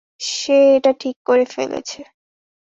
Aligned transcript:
সে 0.27 0.57
এটা 0.75 0.91
ঠিক 0.93 1.15
করে 1.25 1.45
ফেলেছে। 1.45 1.99